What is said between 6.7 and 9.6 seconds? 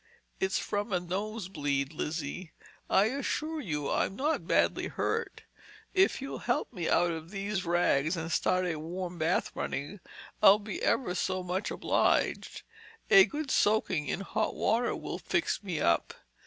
me out of these rags and start a warm bath